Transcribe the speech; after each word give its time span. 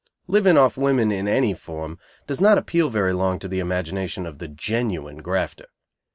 Living 0.25 0.57
off 0.57 0.77
women, 0.77 1.11
in 1.11 1.27
any 1.27 1.53
form, 1.53 1.99
does 2.25 2.41
not 2.41 2.57
appeal 2.57 2.89
very 2.89 3.13
long 3.13 3.37
to 3.37 3.47
the 3.47 3.59
imagination 3.59 4.25
of 4.25 4.39
the 4.39 4.47
genuine 4.47 5.17
grafter. 5.19 5.67